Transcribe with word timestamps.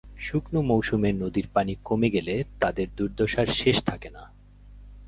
শুকনো 0.19 0.59
মৌসুমে 0.61 1.09
নদীর 1.13 1.47
পানি 1.53 1.73
কমে 1.83 2.09
গেলে 2.09 2.35
তাদের 2.59 2.87
দুর্দশার 2.97 3.47
শেষ 3.59 3.77
থাকে 3.85 4.09
না। 4.09 4.23